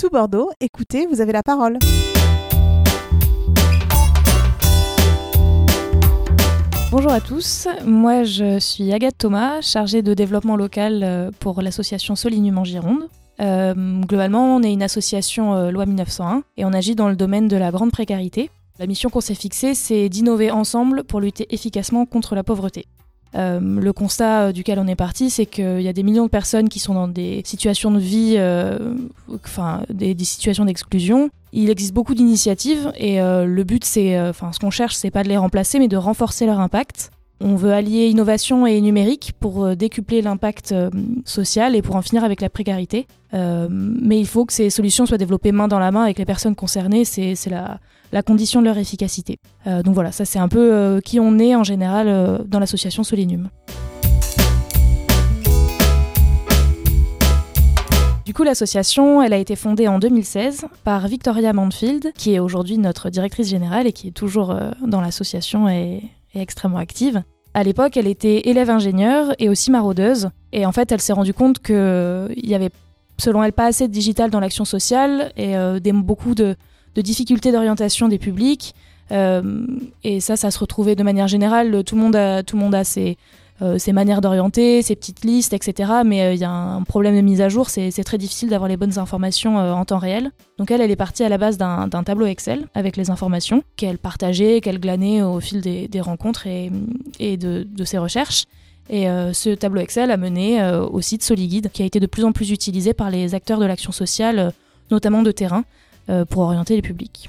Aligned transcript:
Tout 0.00 0.10
Bordeaux, 0.10 0.52
écoutez, 0.60 1.06
vous 1.06 1.20
avez 1.20 1.32
la 1.32 1.42
parole. 1.42 1.76
Bonjour 6.92 7.10
à 7.10 7.20
tous, 7.20 7.66
moi 7.84 8.22
je 8.22 8.60
suis 8.60 8.92
Agathe 8.92 9.18
Thomas, 9.18 9.60
chargée 9.60 10.02
de 10.02 10.14
développement 10.14 10.54
local 10.54 11.00
euh, 11.02 11.32
pour 11.40 11.62
l'association 11.62 12.14
Solinum 12.14 12.58
en 12.58 12.64
Gironde. 12.64 13.08
Euh, 13.40 13.74
globalement, 14.02 14.54
on 14.54 14.62
est 14.62 14.72
une 14.72 14.84
association 14.84 15.54
euh, 15.54 15.72
loi 15.72 15.84
1901 15.84 16.44
et 16.56 16.64
on 16.64 16.72
agit 16.72 16.94
dans 16.94 17.08
le 17.08 17.16
domaine 17.16 17.48
de 17.48 17.56
la 17.56 17.72
grande 17.72 17.90
précarité. 17.90 18.50
La 18.78 18.86
mission 18.86 19.10
qu'on 19.10 19.20
s'est 19.20 19.34
fixée, 19.34 19.74
c'est 19.74 20.08
d'innover 20.08 20.52
ensemble 20.52 21.02
pour 21.02 21.18
lutter 21.18 21.52
efficacement 21.52 22.06
contre 22.06 22.36
la 22.36 22.44
pauvreté. 22.44 22.86
Euh, 23.34 23.60
le 23.60 23.92
constat 23.92 24.42
euh, 24.42 24.52
duquel 24.52 24.78
on 24.78 24.86
est 24.86 24.96
parti, 24.96 25.30
c'est 25.30 25.46
qu'il 25.46 25.82
y 25.82 25.88
a 25.88 25.92
des 25.92 26.02
millions 26.02 26.24
de 26.24 26.30
personnes 26.30 26.68
qui 26.68 26.78
sont 26.78 26.94
dans 26.94 27.08
des 27.08 27.42
situations 27.44 27.90
de 27.90 27.98
vie, 27.98 28.34
euh, 28.38 28.94
enfin 29.44 29.82
des, 29.90 30.16
situations 30.24 30.64
d'exclusion. 30.64 31.30
Il 31.52 31.70
existe 31.70 31.94
beaucoup 31.94 32.14
d'initiatives 32.14 32.92
et 32.96 33.20
le 33.20 33.62
but, 33.64 33.82
c'est, 33.82 34.20
enfin, 34.20 34.52
ce 34.52 34.58
qu'on 34.58 34.68
cherche, 34.68 34.94
c'est 34.94 35.10
pas 35.10 35.22
de 35.22 35.30
les 35.30 35.38
remplacer, 35.38 35.78
mais 35.78 35.88
de 35.88 35.96
renforcer 35.96 36.44
leur 36.44 36.60
impact. 36.60 37.10
On 37.40 37.54
veut 37.54 37.72
allier 37.72 38.08
innovation 38.08 38.66
et 38.66 38.78
numérique 38.82 39.32
pour 39.40 39.74
décupler 39.74 40.20
l'impact 40.20 40.74
social 41.24 41.74
et 41.74 41.80
pour 41.80 41.96
en 41.96 42.02
finir 42.02 42.22
avec 42.22 42.42
la 42.42 42.50
précarité. 42.50 43.06
Mais 43.32 44.20
il 44.20 44.26
faut 44.26 44.44
que 44.44 44.52
ces 44.52 44.68
solutions 44.68 45.06
soient 45.06 45.16
développées 45.16 45.52
main 45.52 45.68
dans 45.68 45.78
la 45.78 45.90
main 45.90 46.02
avec 46.02 46.18
les 46.18 46.26
personnes 46.26 46.54
concernées. 46.54 47.06
C'est 47.06 47.34
la, 47.46 47.80
la 48.12 48.22
condition 48.22 48.60
de 48.60 48.66
leur 48.66 48.78
efficacité. 48.78 49.38
Euh, 49.66 49.82
donc 49.82 49.94
voilà, 49.94 50.12
ça 50.12 50.24
c'est 50.24 50.38
un 50.38 50.48
peu 50.48 50.72
euh, 50.72 51.00
qui 51.00 51.20
on 51.20 51.38
est 51.38 51.54
en 51.54 51.64
général 51.64 52.08
euh, 52.08 52.38
dans 52.44 52.58
l'association 52.58 53.04
Solinum. 53.04 53.48
Du 58.24 58.34
coup, 58.34 58.42
l'association, 58.42 59.22
elle 59.22 59.32
a 59.32 59.38
été 59.38 59.56
fondée 59.56 59.88
en 59.88 59.98
2016 59.98 60.66
par 60.84 61.08
Victoria 61.08 61.54
Manfield, 61.54 62.12
qui 62.14 62.34
est 62.34 62.38
aujourd'hui 62.38 62.76
notre 62.76 63.08
directrice 63.08 63.48
générale 63.48 63.86
et 63.86 63.92
qui 63.92 64.08
est 64.08 64.12
toujours 64.12 64.54
dans 64.86 65.00
l'association 65.00 65.66
et, 65.66 66.02
extrêmement 66.34 66.76
active. 66.76 67.22
À 67.54 67.62
l'époque, 67.62 67.96
elle 67.96 68.06
était 68.06 68.50
élève 68.50 68.68
ingénieure 68.68 69.32
et 69.38 69.48
aussi 69.48 69.70
maraudeuse. 69.70 70.28
Et 70.52 70.66
en 70.66 70.72
fait, 70.72 70.92
elle 70.92 71.00
s'est 71.00 71.14
rendue 71.14 71.32
compte 71.32 71.58
qu'il 71.60 72.28
y 72.36 72.54
avait, 72.54 72.68
selon 73.16 73.42
elle, 73.42 73.54
pas 73.54 73.64
assez 73.64 73.88
de 73.88 73.92
digital 73.92 74.30
dans 74.30 74.40
l'action 74.40 74.66
sociale 74.66 75.32
et 75.38 75.54
beaucoup 75.94 76.34
de, 76.34 76.54
de 76.98 77.02
difficultés 77.02 77.52
d'orientation 77.52 78.08
des 78.08 78.18
publics. 78.18 78.74
Euh, 79.12 79.64
et 80.02 80.18
ça, 80.18 80.36
ça 80.36 80.50
se 80.50 80.58
retrouvait 80.58 80.96
de 80.96 81.04
manière 81.04 81.28
générale. 81.28 81.84
Tout 81.84 81.94
le 81.94 82.02
monde 82.02 82.16
a, 82.16 82.42
tout 82.42 82.56
le 82.56 82.62
monde 82.62 82.74
a 82.74 82.82
ses, 82.82 83.16
euh, 83.62 83.78
ses 83.78 83.92
manières 83.92 84.20
d'orienter, 84.20 84.82
ses 84.82 84.96
petites 84.96 85.24
listes, 85.24 85.52
etc. 85.52 85.92
Mais 86.04 86.18
il 86.18 86.22
euh, 86.22 86.34
y 86.34 86.44
a 86.44 86.50
un 86.50 86.82
problème 86.82 87.14
de 87.14 87.20
mise 87.20 87.40
à 87.40 87.48
jour. 87.48 87.70
C'est 87.70 87.92
très 88.02 88.18
difficile 88.18 88.48
d'avoir 88.48 88.68
les 88.68 88.76
bonnes 88.76 88.98
informations 88.98 89.58
en 89.58 89.84
temps 89.84 89.98
réel. 89.98 90.32
Donc 90.58 90.72
elle, 90.72 90.80
elle 90.80 90.90
est 90.90 90.96
partie 90.96 91.22
à 91.22 91.28
la 91.28 91.38
base 91.38 91.56
d'un 91.56 91.88
tableau 91.88 92.26
Excel 92.26 92.66
avec 92.74 92.96
les 92.96 93.10
informations 93.10 93.62
qu'elle 93.76 93.98
partageait, 93.98 94.60
qu'elle 94.60 94.80
glanait 94.80 95.22
au 95.22 95.38
fil 95.38 95.60
des, 95.60 95.86
des 95.86 96.00
rencontres 96.00 96.48
et, 96.48 96.72
et 97.20 97.36
de, 97.36 97.62
de, 97.62 97.84
ses 97.84 97.98
recherches. 97.98 98.46
Et 98.90 99.04
ce 99.04 99.54
tableau 99.54 99.82
Excel 99.82 100.10
a 100.10 100.16
mené 100.16 100.64
au 100.90 101.00
site 101.02 101.22
Soliguide, 101.22 101.70
qui 101.70 101.82
a 101.82 101.84
été 101.84 102.00
de 102.00 102.06
plus 102.06 102.24
en 102.24 102.32
plus 102.32 102.50
utilisé 102.50 102.94
par 102.94 103.10
les 103.10 103.34
acteurs 103.34 103.60
de 103.60 103.66
l'action 103.66 103.92
sociale, 103.92 104.52
notamment 104.90 105.22
de 105.22 105.30
terrain, 105.30 105.64
pour 106.28 106.42
orienter 106.42 106.74
les 106.76 106.82
publics. 106.82 107.28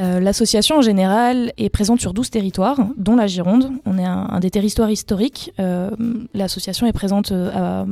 Euh, 0.00 0.18
L'association 0.18 0.76
en 0.78 0.82
général 0.82 1.52
est 1.58 1.68
présente 1.68 2.00
sur 2.00 2.14
12 2.14 2.30
territoires, 2.30 2.78
dont 2.96 3.16
la 3.16 3.26
Gironde. 3.26 3.70
On 3.84 3.98
est 3.98 4.04
un, 4.04 4.40
des 4.40 4.50
territoires 4.50 4.90
historiques. 4.90 5.52
Euh, 5.60 5.90
L'association 6.32 6.86
est, 6.86 6.92
présente, 6.92 7.32
euh, 7.32 7.84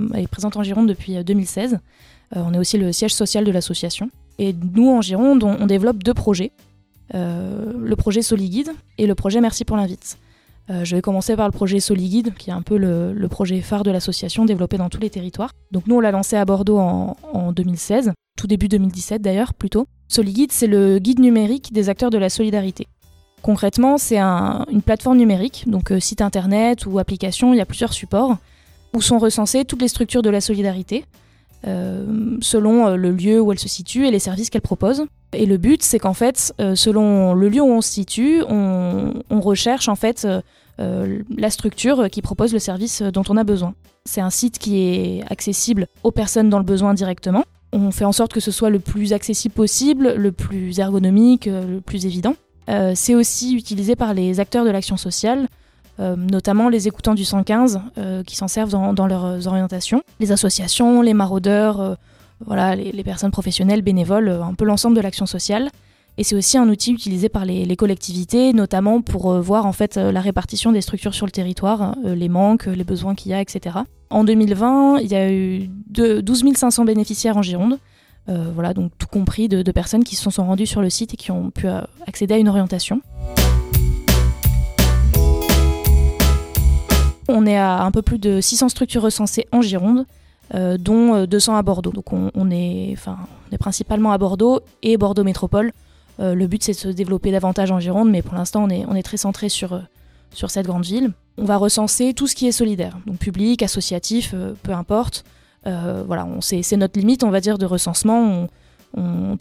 en 0.55 0.63
Gironde 0.63 0.89
depuis 0.89 1.23
2016. 1.23 1.79
on 2.35 2.55
est 2.55 2.59
aussi 2.59 2.79
le 2.79 2.93
siège 2.93 3.15
social 3.15 3.45
de 3.45 3.51
l'association. 3.51 4.11
Et 4.39 4.55
nous, 4.75 4.89
en 4.89 5.03
Gironde, 5.03 5.43
on, 5.45 5.57
on 5.61 5.67
développe 5.67 6.03
deux 6.03 6.15
projets. 6.15 6.53
le 7.13 7.95
projet 7.95 8.23
Soliguide 8.23 8.71
et 8.97 9.07
le 9.07 9.15
projet 9.15 9.41
Merci 9.41 9.65
pour 9.65 9.77
l'invite. 9.77 10.17
Euh, 10.71 10.85
je 10.85 10.97
vais 10.97 11.03
commencer 11.03 11.35
par 11.35 11.47
le 11.47 11.53
projet 11.53 11.81
Soliguide, 11.81 12.35
qui 12.37 12.51
est 12.51 12.53
un 12.53 12.63
peu 12.63 12.77
le, 12.77 13.29
projet 13.29 13.61
phare 13.61 13.85
de 13.85 13.91
l'association 13.91 14.45
développé 14.45 14.77
dans 14.77 14.89
tous 14.89 15.01
les 15.01 15.11
territoires. 15.11 15.53
Donc 15.73 15.87
nous, 15.87 15.97
on 15.97 16.01
l'a 16.01 16.11
lancé 16.11 16.37
à 16.37 16.45
Bordeaux 16.45 16.79
en, 16.79 17.17
en 17.33 17.53
2016, 17.53 18.13
tout 18.37 18.47
début 18.47 18.69
2017 18.69 19.23
d'ailleurs, 19.23 19.55
plutôt. 19.55 19.87
Soliguide, 20.09 20.53
c'est 20.53 20.67
le 20.67 20.99
guide 20.99 21.21
numérique 21.21 21.73
des 21.73 21.89
acteurs 21.89 22.11
de 22.11 22.19
la 22.19 22.29
solidarité. 22.29 22.87
Concrètement, 23.43 23.99
c'est 23.99 24.19
un, 24.19 24.67
une 24.71 24.83
plateforme 24.83 25.17
numérique, 25.17 25.65
donc 25.67 25.93
euh, 25.93 26.01
site 26.01 26.21
internet 26.21 26.87
ou 26.87 26.99
application, 26.99 27.55
il 27.55 27.59
y 27.59 27.61
a 27.61 27.67
plusieurs 27.67 27.93
supports, 27.93 28.37
où 28.95 29.01
sont 29.01 29.19
recensées 29.19 29.65
toutes 29.65 29.81
les 29.81 29.89
structures 29.89 30.23
de 30.23 30.31
la 30.31 30.41
solidarité, 30.41 31.05
euh, 31.67 32.37
selon 32.41 32.95
le 32.95 33.11
lieu 33.11 33.41
où 33.41 33.53
elles 33.53 33.59
se 33.59 33.69
situent 33.69 34.07
et 34.07 34.11
les 34.11 34.19
services 34.19 34.51
qu'elles 34.51 34.61
proposent. 34.61 35.05
Et 35.33 35.47
le 35.47 35.57
but, 35.57 35.83
c'est 35.83 35.99
qu'en 35.99 36.15
fait, 36.15 36.55
selon 36.75 37.35
le 37.35 37.49
lieu 37.51 37.61
où 37.61 37.71
on 37.71 37.83
se 37.83 37.93
situe, 37.93 38.43
on 38.49 39.41
recherche 39.41 39.89
en 39.89 39.95
fait 39.95 40.27
euh, 40.81 41.23
la 41.37 41.51
structure 41.51 42.09
qui 42.11 42.23
propose 42.23 42.53
le 42.53 42.59
service 42.59 43.03
dont 43.03 43.25
on 43.29 43.37
a 43.37 43.45
besoin. 43.45 43.75
C'est 44.05 44.21
un 44.21 44.31
site 44.31 44.59
qui 44.59 44.81
est 44.81 45.25
accessible 45.31 45.87
aux 46.03 46.13
personnes 46.13 46.51
dans 46.51 46.59
le 46.59 46.65
besoin 46.65 46.95
directement. 46.95 47.45
On 47.73 47.91
fait 47.91 48.05
en 48.05 48.13
sorte 48.13 48.33
que 48.33 48.41
ce 48.41 48.51
soit 48.51 48.71
le 48.71 48.79
plus 48.79 49.13
accessible 49.13 49.55
possible, 49.55 50.15
le 50.15 50.33
plus 50.33 50.79
ergonomique, 50.79 51.47
le 51.47 51.81
plus 51.81 52.07
évident. 52.07 52.35
Euh, 52.71 52.93
c'est 52.95 53.15
aussi 53.15 53.55
utilisé 53.55 53.97
par 53.97 54.15
les 54.15 54.41
acteurs 54.41 54.65
de 54.65 54.71
l'action 54.71 54.97
sociale, 54.97 55.49
euh, 56.01 56.15
notamment 56.15 56.69
les 56.69 56.87
écoutants 56.87 57.15
du 57.15 57.25
115 57.25 57.81
euh, 57.99 58.23
qui 58.23 58.37
s'en 58.37 58.47
servent 58.47 58.71
dans, 58.71 59.07
leurs 59.09 59.49
orientations, 59.49 60.03
les 60.21 60.31
associations, 60.31 61.03
les 61.03 61.15
maraudeurs, 61.15 61.81
euh, 61.81 61.95
voilà, 62.47 62.77
les, 62.77 63.03
personnes 63.03 63.33
professionnelles, 63.33 63.83
bénévoles, 63.83 64.29
un 64.29 64.55
peu 64.55 64.65
l'ensemble 64.65 64.95
de 64.95 65.01
l'action 65.01 65.27
sociale. 65.27 65.71
Et 66.19 66.25
c'est 66.25 66.35
aussi 66.35 66.59
un 66.59 66.69
outil 66.69 66.93
utilisé 66.93 67.29
par 67.29 67.45
les, 67.45 67.77
collectivités, 67.77 68.53
notamment 68.53 69.01
pour 69.01 69.31
euh, 69.31 69.41
voir 69.41 69.65
en 69.67 69.73
fait 69.73 69.97
la 69.97 70.21
répartition 70.21 70.73
des 70.73 70.81
structures 70.81 71.15
sur 71.15 71.27
le 71.27 71.31
territoire, 71.31 71.95
euh, 72.05 72.15
les 72.15 72.29
manques, 72.29 72.67
les 72.67 72.85
besoins 72.85 73.15
qu'il 73.15 73.31
y 73.31 73.35
a, 73.35 73.41
etc. 73.41 73.79
En 74.11 74.25
2020, 74.25 74.99
il 74.99 75.07
y 75.07 75.15
a 75.15 75.33
eu 75.33 75.71
de 75.89 76.21
12 76.21 76.55
500 76.55 76.85
bénéficiaires 76.85 77.37
en 77.37 77.43
Gironde. 77.43 77.79
Euh, 78.29 78.51
voilà, 78.55 78.75
donc 78.75 78.93
tout 78.99 79.07
compris 79.07 79.49
de, 79.49 79.63
personnes 79.73 80.05
qui 80.05 80.15
se 80.15 80.31
sont 80.31 80.45
rendues 80.45 80.67
sur 80.67 80.83
le 80.83 80.91
site 80.91 81.15
et 81.15 81.17
qui 81.17 81.31
ont 81.31 81.51
pu 81.51 81.67
euh, 81.67 81.81
accéder 82.07 82.35
à 82.35 82.39
une 82.39 82.49
orientation. 82.49 83.01
On 87.29 87.47
est 87.47 87.57
à 87.57 87.83
un 87.83 87.91
peu 87.91 88.03
plus 88.03 88.19
de 88.19 88.41
600 88.41 88.71
structures 88.71 89.03
recensées 89.03 89.47
en 89.53 89.63
Gironde, 89.63 90.07
euh, 90.55 90.77
dont 90.79 91.25
200 91.25 91.57
à 91.57 91.63
Bordeaux. 91.63 91.93
Donc 91.93 92.13
on, 92.13 92.51
est, 92.51 92.97
on 93.07 93.53
est 93.53 93.59
principalement 93.59 94.13
à 94.13 94.19
Bordeaux 94.19 94.61
et 94.83 94.97
Bordeaux 94.97 95.25
Métropole. 95.25 95.73
Euh, 96.21 96.35
le 96.35 96.47
but 96.47 96.63
c'est 96.63 96.73
de 96.73 96.79
se 96.79 96.89
développer 96.89 97.31
davantage 97.31 97.71
en 97.71 97.81
Gironde, 97.81 98.11
mais 98.11 98.23
pour 98.23 98.35
l'instant 98.35 98.67
on 98.69 98.95
est, 98.95 99.03
très 99.03 99.17
centré 99.17 99.49
sur, 99.49 99.73
euh, 99.73 99.81
sur 100.33 100.51
cette 100.51 100.67
grande 100.67 100.85
ville. 100.85 101.13
On 101.37 101.45
va 101.45 101.57
recenser 101.57 102.15
tout 102.15 102.27
ce 102.27 102.35
qui 102.35 102.49
est 102.49 102.53
solidaire, 102.53 102.99
donc 103.07 103.19
public, 103.19 103.63
associatif, 103.63 104.33
euh, 104.35 104.55
peu 104.63 104.73
importe. 104.73 105.25
voilà, 105.65 106.27
c'est 106.41 106.77
notre 106.77 106.99
limite, 106.99 107.23
on 107.25 107.31
va 107.31 107.41
dire, 107.41 107.59
de 107.59 107.67
recensement. 107.67 108.49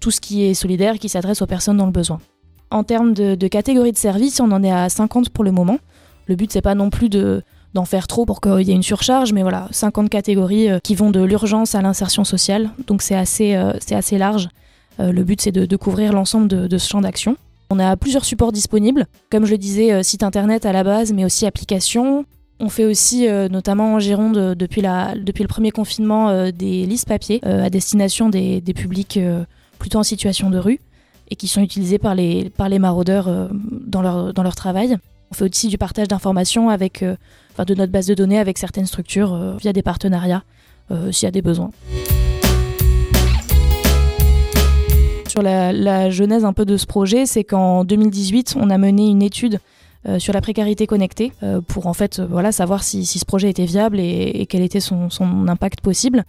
Tout 0.01 0.11
ce 0.11 0.19
qui 0.19 0.43
est 0.43 0.53
solidaire, 0.53 0.99
qui 0.99 1.07
s'adresse 1.07 1.41
aux 1.41 1.45
personnes 1.45 1.77
dans 1.77 1.85
le 1.85 1.91
besoin. 1.91 2.19
En 2.69 2.83
termes 2.83 3.13
de, 3.13 3.35
de 3.35 3.47
catégorie 3.47 3.93
de 3.93 3.97
services, 3.97 4.41
on 4.41 4.51
en 4.51 4.61
est 4.61 4.71
à 4.71 4.89
50 4.89 5.29
pour 5.29 5.45
le 5.45 5.51
moment. 5.51 5.79
Le 6.25 6.35
but 6.35 6.51
c'est 6.51 6.61
pas 6.61 6.75
non 6.75 6.89
plus 6.89 7.07
de 7.07 7.43
d'en 7.73 7.85
faire 7.85 8.07
trop 8.07 8.25
pour 8.25 8.41
qu'il 8.41 8.61
y 8.61 8.71
ait 8.71 8.75
une 8.75 8.83
surcharge, 8.83 9.33
mais 9.33 9.41
voilà, 9.41 9.67
50 9.71 10.09
catégories 10.09 10.67
qui 10.83 10.95
vont 10.95 11.11
de 11.11 11.21
l'urgence 11.21 11.75
à 11.75 11.81
l'insertion 11.81 12.23
sociale, 12.23 12.71
donc 12.87 13.01
c'est 13.01 13.15
assez 13.15 14.17
large. 14.17 14.49
Euh, 14.99 15.11
le 15.11 15.23
but 15.23 15.41
c'est 15.41 15.51
de, 15.51 15.75
couvrir 15.75 16.13
l'ensemble 16.13 16.47
de, 16.47 16.77
ce 16.77 16.89
champ 16.89 17.01
d'action. 17.01 17.37
On 17.69 17.79
a 17.79 17.95
plusieurs 17.97 18.25
supports 18.25 18.51
disponibles, 18.51 19.07
comme 19.29 19.45
je 19.45 19.51
le 19.51 19.57
disais, 19.57 19.91
euh, 19.91 20.03
site 20.03 20.23
internet 20.23 20.65
à 20.65 20.71
la 20.71 20.83
base, 20.83 21.13
mais 21.13 21.25
aussi 21.25 21.45
applications. 21.45 22.25
On 22.59 22.69
fait 22.69 22.85
aussi, 22.85 23.27
euh, 23.27 23.49
notamment 23.49 23.95
en 23.95 23.99
Gironde, 23.99 24.55
depuis, 24.55 24.81
le 24.81 25.47
premier 25.47 25.71
confinement, 25.71 26.49
des 26.51 26.85
listes 26.85 27.07
papier 27.07 27.43
à 27.43 27.69
destination 27.69 28.29
des, 28.29 28.61
publics 28.75 29.19
plutôt 29.79 29.99
en 29.99 30.03
situation 30.03 30.49
de 30.49 30.57
rue 30.57 30.79
et 31.29 31.35
qui 31.35 31.47
sont 31.47 31.61
utilisés 31.61 31.99
par 31.99 32.15
les, 32.15 32.51
maraudeurs 32.79 33.49
dans, 33.51 34.01
leur, 34.01 34.55
travail. 34.55 34.97
On 35.29 35.35
fait 35.35 35.43
aussi 35.43 35.67
du 35.67 35.77
partage 35.77 36.07
d'informations 36.07 36.69
avec, 36.69 37.03
de 37.03 37.75
notre 37.75 37.91
base 37.91 38.07
de 38.07 38.15
données 38.15 38.39
avec 38.39 38.57
certaines 38.57 38.87
structures 38.87 39.57
via 39.57 39.73
des 39.73 39.83
partenariats 39.83 40.43
s'il 41.11 41.25
y 41.25 41.27
a 41.27 41.31
des 41.31 41.43
besoins. 41.43 41.69
La, 45.41 46.09
genèse 46.09 46.45
un 46.45 46.53
peu 46.53 46.65
de 46.65 46.77
ce 46.77 46.85
projet, 46.85 47.25
c'est 47.25 47.43
qu'en 47.43 47.83
2018, 47.83 48.55
on 48.59 48.69
a 48.69 48.77
mené 48.77 49.07
une 49.07 49.21
étude 49.21 49.59
euh, 50.07 50.19
sur 50.19 50.33
la 50.33 50.41
précarité 50.41 50.87
connectée 50.87 51.33
euh, 51.43 51.61
pour 51.61 51.87
en 51.87 51.93
fait 51.93 52.19
voilà 52.21 52.51
savoir 52.51 52.83
si, 52.83 53.05
ce 53.05 53.25
projet 53.25 53.49
était 53.49 53.65
viable 53.65 53.99
et, 53.99 54.45
quel 54.49 54.61
était 54.61 54.79
son, 54.79 55.09
impact 55.47 55.81
possible. 55.81 56.23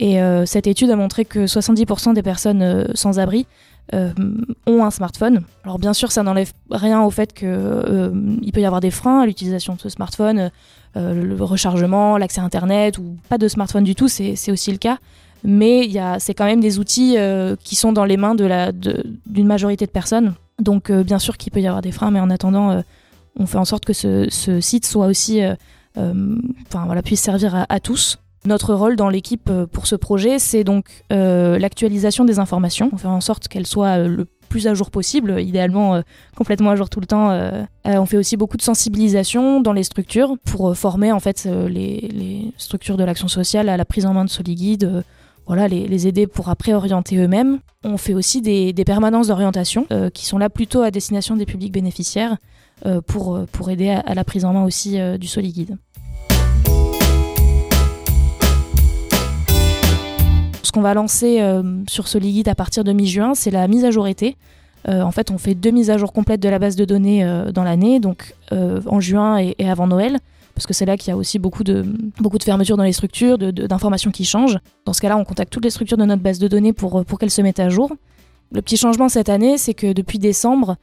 Et 0.00 0.20
cette 0.46 0.68
étude 0.68 0.90
a 0.90 0.96
montré 0.96 1.24
que 1.24 1.46
70% 1.46 2.14
des 2.14 2.22
personnes 2.22 2.86
sans 2.94 3.18
abri 3.18 3.48
ont 3.92 4.84
un 4.84 4.92
smartphone. 4.92 5.42
Alors 5.64 5.80
bien 5.80 5.92
sûr, 5.92 6.12
ça 6.12 6.22
n'enlève 6.22 6.52
rien 6.70 7.02
au 7.02 7.10
fait 7.10 7.32
qu'il 7.32 7.48
peut 7.48 8.60
y 8.60 8.64
avoir 8.64 8.80
des 8.80 8.92
freins 8.92 9.22
à 9.22 9.26
l'utilisation 9.26 9.74
de 9.74 9.80
ce 9.80 9.88
smartphone, 9.88 10.52
le 10.94 11.34
rechargement, 11.42 12.16
l'accès 12.16 12.40
Internet, 12.40 12.98
ou 12.98 13.16
pas 13.28 13.38
de 13.38 13.48
smartphone 13.48 13.82
du 13.82 13.96
tout, 13.96 14.06
c'est 14.06 14.52
aussi 14.52 14.70
le 14.70 14.78
cas. 14.78 14.98
Mais 15.44 15.88
c'est 16.18 16.34
quand 16.34 16.44
même 16.44 16.60
des 16.60 16.78
outils 16.78 17.16
qui 17.62 17.76
sont 17.76 17.92
dans 17.92 18.04
les 18.04 18.16
mains 18.16 18.34
d'une 18.34 19.46
majorité 19.46 19.86
de 19.86 19.90
personnes. 19.90 20.34
Donc 20.60 20.90
bien 20.90 21.18
sûr 21.18 21.36
qu'il 21.36 21.52
peut 21.52 21.60
y 21.60 21.66
avoir 21.66 21.82
des 21.82 21.92
freins, 21.92 22.10
mais 22.10 22.20
en 22.20 22.30
attendant, 22.30 22.82
on 23.38 23.46
fait 23.46 23.58
en 23.58 23.64
sorte 23.64 23.84
que 23.84 23.92
ce, 23.92 24.28
site 24.60 24.86
soit 24.86 25.06
aussi, 25.06 25.40
enfin 25.96 26.84
voilà, 26.86 27.02
puisse 27.02 27.20
servir 27.20 27.66
à 27.68 27.80
tous. 27.80 28.18
Notre 28.44 28.72
rôle 28.72 28.96
dans 28.96 29.08
l'équipe 29.08 29.50
euh, 29.50 29.66
pour 29.66 29.86
ce 29.86 29.96
projet, 29.96 30.38
c'est 30.38 30.62
donc 30.62 30.86
euh, 31.12 31.58
l'actualisation 31.58 32.24
des 32.24 32.38
informations. 32.38 32.88
On 32.92 32.96
fait 32.96 33.08
en 33.08 33.20
sorte 33.20 33.48
qu'elles 33.48 33.66
soient 33.66 33.98
euh, 33.98 34.08
le 34.08 34.26
plus 34.48 34.66
à 34.66 34.74
jour 34.74 34.90
possible, 34.90 35.38
idéalement 35.42 36.00
complètement 36.34 36.70
à 36.70 36.76
jour 36.76 36.88
tout 36.88 37.00
le 37.00 37.06
temps. 37.06 37.38
on 37.84 38.06
fait 38.06 38.16
aussi 38.16 38.38
beaucoup 38.38 38.56
de 38.56 38.62
sensibilisation 38.62 39.60
dans 39.60 39.74
les 39.74 39.82
structures 39.82 40.38
pour 40.46 40.74
former 40.74 41.12
en 41.12 41.20
fait 41.20 41.46
les, 41.68 42.50
structures 42.56 42.96
de 42.96 43.04
l'action 43.04 43.28
sociale 43.28 43.68
à 43.68 43.76
la 43.76 43.84
prise 43.84 44.06
en 44.06 44.14
main 44.14 44.24
de 44.24 44.30
Soliguide, 44.30 45.04
voilà, 45.48 45.66
les, 45.66 46.06
aider 46.06 46.28
pour 46.28 46.48
après 46.48 46.74
orienter 46.74 47.16
eux-mêmes. 47.16 47.58
On 47.82 47.96
fait 47.96 48.14
aussi 48.14 48.40
des, 48.40 48.72
permanences 48.86 49.28
d'orientation 49.28 49.86
qui 50.14 50.24
sont 50.24 50.38
là 50.38 50.48
plutôt 50.48 50.82
à 50.82 50.90
destination 50.90 51.34
des 51.34 51.46
publics 51.46 51.72
bénéficiaires 51.72 52.36
pour, 53.06 53.40
pour 53.50 53.70
aider 53.70 53.88
à, 53.88 54.14
la 54.14 54.24
prise 54.24 54.44
en 54.44 54.52
main 54.52 54.64
aussi 54.64 54.98
du 55.18 55.26
Soliguide. 55.26 55.76
Ce 60.68 60.72
qu'on 60.72 60.82
va 60.82 60.92
lancer 60.92 61.40
euh, 61.40 61.62
sur 61.88 62.08
Soliguide 62.08 62.46
à 62.46 62.54
partir 62.54 62.84
de 62.84 62.92
mi-juin, 62.92 63.34
c'est 63.34 63.50
la 63.50 63.66
mise 63.68 63.86
à 63.86 63.90
jour 63.90 64.06
été. 64.06 64.36
Euh, 64.88 65.02
en 65.02 65.10
fait, 65.10 65.30
on 65.30 65.38
fait 65.38 65.54
deux 65.54 65.70
mises 65.70 65.90
à 65.90 65.98
jour 65.98 66.12
complètes 66.12 66.40
de 66.40 66.48
la 66.48 66.58
base 66.58 66.76
de 66.76 66.84
données 66.84 67.24
euh, 67.24 67.52
dans 67.52 67.64
l'année, 67.64 68.00
donc 68.00 68.34
en 68.50 69.00
juin 69.00 69.38
et, 69.38 69.54
avant 69.68 69.86
Noël, 69.86 70.18
parce 70.54 70.66
que 70.66 70.72
c'est 70.72 70.86
là 70.86 70.96
qu'il 70.96 71.10
y 71.10 71.12
a 71.12 71.16
aussi 71.16 71.38
beaucoup 71.38 71.64
de, 71.64 71.84
beaucoup 72.18 72.38
de 72.38 72.42
fermetures 72.42 72.76
dans 72.76 72.84
les 72.84 72.92
structures, 72.92 73.36
d'informations 73.38 74.10
qui 74.10 74.24
changent. 74.24 74.58
Dans 74.86 74.92
ce 74.92 75.00
cas-là, 75.00 75.16
on 75.18 75.24
contacte 75.24 75.52
toutes 75.52 75.64
les 75.64 75.70
structures 75.70 75.98
de 75.98 76.04
notre 76.04 76.22
base 76.22 76.38
de 76.38 76.48
données 76.48 76.72
pour, 76.72 77.04
pour 77.04 77.18
qu'elles 77.18 77.30
se 77.30 77.42
mettent 77.42 77.60
à 77.60 77.68
jour. 77.68 77.92
Le 78.52 78.62
petit 78.62 78.78
changement 78.78 79.10
cette 79.10 79.28
année, 79.28 79.58
c'est 79.58 79.74
que 79.74 79.92
depuis 79.92 80.18
décembre, 80.18 80.76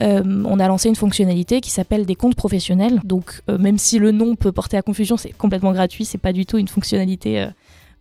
on 0.00 0.60
a 0.60 0.68
lancé 0.68 0.90
une 0.90 0.94
fonctionnalité 0.94 1.62
qui 1.62 1.70
s'appelle 1.70 2.04
des 2.04 2.14
comptes 2.14 2.34
professionnels. 2.34 3.00
Donc, 3.04 3.40
même 3.48 3.78
si 3.78 3.98
le 3.98 4.12
nom 4.12 4.36
peut 4.36 4.52
porter 4.52 4.76
à 4.76 4.82
confusion, 4.82 5.16
c'est 5.16 5.30
complètement 5.30 5.72
gratuit, 5.72 6.04
c'est 6.04 6.18
pas 6.18 6.34
du 6.34 6.44
tout 6.44 6.58
une 6.58 6.68
fonctionnalité 6.68 7.48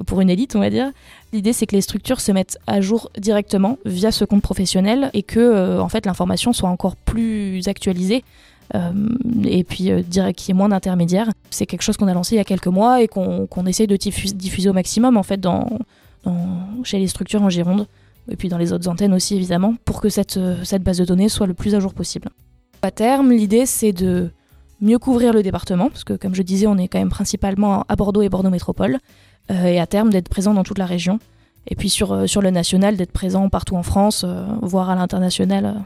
pour 0.03 0.21
une 0.21 0.29
élite, 0.29 0.55
on 0.55 0.59
va 0.59 0.69
dire. 0.69 0.91
L'idée, 1.31 1.53
c'est 1.53 1.65
que 1.65 1.75
les 1.75 1.81
structures 1.81 2.19
se 2.19 2.31
mettent 2.31 2.57
à 2.67 2.81
jour 2.81 3.09
directement 3.17 3.77
via 3.85 4.11
ce 4.11 4.25
compte 4.25 4.41
professionnel 4.41 5.09
et 5.13 5.23
que, 5.23 5.39
euh, 5.39 5.81
en 5.81 5.89
fait, 5.89 6.05
l'information 6.05 6.53
soit 6.53 6.69
encore 6.69 6.95
plus 6.95 7.67
actualisée. 7.67 8.23
Euh, 8.73 8.91
et 9.43 9.63
puis 9.63 9.91
euh, 9.91 10.01
qu'il 10.01 10.49
y 10.49 10.51
ait 10.51 10.53
moins 10.57 10.69
d'intermédiaires. 10.69 11.29
C'est 11.51 11.67
quelque 11.67 11.83
chose 11.83 11.97
qu'on 11.97 12.07
a 12.07 12.13
lancé 12.13 12.33
il 12.35 12.39
y 12.39 12.41
a 12.41 12.45
quelques 12.45 12.67
mois 12.67 13.01
et 13.01 13.07
qu'on 13.07 13.65
essaye 13.67 13.85
de 13.85 13.95
diffuser, 13.95 14.69
au 14.69 14.73
maximum 14.73 15.17
en 15.17 15.23
fait 15.23 15.39
chez 16.83 16.97
les 16.97 17.07
structures 17.07 17.43
en 17.43 17.49
Gironde 17.51 17.85
et 18.27 18.35
puis 18.35 18.49
dans 18.49 18.57
les 18.57 18.73
autres 18.73 18.89
antennes 18.89 19.13
aussi 19.13 19.35
évidemment 19.35 19.75
pour 19.85 20.01
que 20.01 20.09
cette, 20.09 20.39
cette 20.63 20.81
base 20.81 20.97
de 20.97 21.05
données 21.05 21.29
soit 21.29 21.45
le 21.45 21.53
plus 21.53 21.75
à 21.75 21.79
jour 21.79 21.93
possible. 21.93 22.29
À 22.81 22.89
terme, 22.89 23.31
l'idée 23.31 23.67
c'est 23.67 23.93
de 23.93 24.31
mieux 24.81 24.97
couvrir 24.97 25.31
le 25.31 25.43
département 25.43 25.89
parce 25.89 26.03
que 26.03 26.13
comme 26.13 26.33
je 26.33 26.41
disais 26.41 26.65
on 26.65 26.77
est 26.79 26.87
quand 26.87 26.97
même 26.97 27.09
principalement 27.09 27.85
à 27.87 27.95
Bordeaux 27.95 28.23
et 28.23 28.29
Bordeaux 28.29 28.49
Métropole 28.49 28.95
euh, 28.95 28.97
et 29.49 29.79
à 29.79 29.87
terme 29.87 30.09
d'être 30.09 30.29
présent 30.29 30.53
dans 30.53 30.63
toute 30.63 30.79
la 30.79 30.85
région. 30.85 31.19
Et 31.67 31.75
puis 31.75 31.89
sur, 31.89 32.11
euh, 32.11 32.27
sur 32.27 32.41
le 32.41 32.51
national, 32.51 32.95
d'être 32.95 33.11
présent 33.11 33.49
partout 33.49 33.75
en 33.75 33.83
France, 33.83 34.23
euh, 34.25 34.45
voire 34.61 34.89
à 34.89 34.95
l'international. 34.95 35.83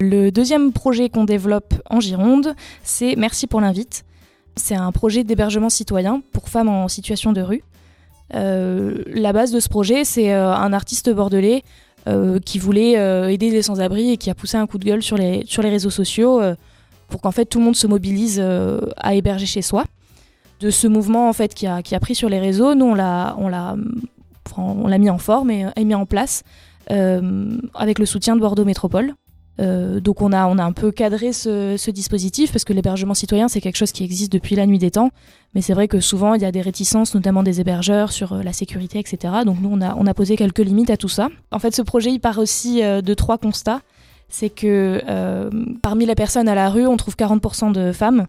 Le 0.00 0.30
deuxième 0.30 0.72
projet 0.72 1.08
qu'on 1.08 1.24
développe 1.24 1.74
en 1.88 2.00
Gironde, 2.00 2.54
c'est 2.82 3.16
Merci 3.16 3.46
pour 3.46 3.60
l'invite. 3.60 4.04
C'est 4.56 4.74
un 4.74 4.92
projet 4.92 5.24
d'hébergement 5.24 5.70
citoyen 5.70 6.22
pour 6.32 6.48
femmes 6.48 6.68
en 6.68 6.88
situation 6.88 7.32
de 7.32 7.40
rue. 7.42 7.62
la 8.32 9.32
base 9.32 9.52
de 9.52 9.60
ce 9.60 9.68
projet, 9.68 10.04
c'est 10.04 10.32
un 10.32 10.72
artiste 10.72 11.10
bordelais 11.10 11.62
qui 12.44 12.58
voulait 12.58 12.92
aider 13.32 13.50
les 13.50 13.62
sans-abri 13.62 14.10
et 14.10 14.16
qui 14.16 14.30
a 14.30 14.34
poussé 14.34 14.56
un 14.56 14.66
coup 14.66 14.78
de 14.78 14.84
gueule 14.84 15.02
sur 15.02 15.16
les, 15.16 15.44
sur 15.46 15.62
les 15.62 15.70
réseaux 15.70 15.90
sociaux 15.90 16.40
pour 17.10 17.20
qu'en 17.20 17.32
fait 17.32 17.44
tout 17.44 17.58
le 17.58 17.64
monde 17.66 17.76
se 17.76 17.86
mobilise 17.86 18.40
euh, 18.42 18.80
à 18.96 19.14
héberger 19.14 19.46
chez 19.46 19.62
soi. 19.62 19.84
De 20.60 20.70
ce 20.70 20.86
mouvement 20.86 21.28
en 21.28 21.32
fait 21.32 21.54
qui 21.54 21.66
a, 21.66 21.82
pris 22.00 22.14
sur 22.14 22.28
les 22.28 22.38
réseaux, 22.38 22.74
nous 22.74 22.86
on 22.86 22.94
l'a 22.94 23.36
on 23.38 23.48
l'a 23.48 24.98
mis 24.98 25.10
en 25.10 25.18
forme 25.18 25.50
et, 25.50 25.84
mis 25.84 25.94
en 25.94 26.06
place 26.06 26.42
euh, 26.90 27.56
avec 27.74 27.98
le 27.98 28.06
soutien 28.06 28.36
de 28.36 28.40
Bordeaux 28.40 28.64
Métropole. 28.64 29.14
Euh, 29.58 30.00
donc 30.00 30.22
on 30.22 30.32
a, 30.32 30.46
on 30.46 30.58
a 30.58 30.64
un 30.64 30.72
peu 30.72 30.90
cadré 30.90 31.32
ce, 31.32 31.90
dispositif 31.90 32.52
parce 32.52 32.64
que 32.64 32.72
l'hébergement 32.72 33.14
citoyen 33.14 33.48
c'est 33.48 33.60
quelque 33.60 33.76
chose 33.76 33.92
qui 33.92 34.04
existe 34.04 34.32
depuis 34.32 34.54
la 34.54 34.66
nuit 34.66 34.78
des 34.78 34.90
temps, 34.90 35.10
mais 35.54 35.62
c'est 35.62 35.74
vrai 35.74 35.88
que 35.88 36.00
souvent 36.00 36.34
il 36.34 36.42
y 36.42 36.46
a 36.46 36.52
des 36.52 36.62
réticences, 36.62 37.14
notamment 37.14 37.42
des 37.42 37.60
hébergeurs 37.60 38.12
sur 38.12 38.34
la 38.34 38.52
sécurité, 38.52 38.98
etc. 38.98 39.34
Donc 39.46 39.60
nous 39.60 39.70
on 39.72 39.80
a, 39.80 39.94
on 39.96 40.06
a 40.06 40.14
posé 40.14 40.36
quelques 40.36 40.60
limites 40.60 40.90
à 40.90 40.98
tout 40.98 41.08
ça. 41.08 41.28
En 41.52 41.58
fait 41.58 41.74
ce 41.74 41.82
projet 41.82 42.10
il 42.10 42.20
part 42.20 42.38
aussi 42.38 42.82
de 42.82 43.14
trois 43.14 43.38
constats 43.38 43.80
c'est 44.30 44.50
que 44.50 45.02
euh, 45.08 45.50
parmi 45.82 46.06
les 46.06 46.14
personnes 46.14 46.48
à 46.48 46.54
la 46.54 46.70
rue, 46.70 46.86
on 46.86 46.96
trouve 46.96 47.16
40% 47.16 47.72
de 47.72 47.92
femmes. 47.92 48.26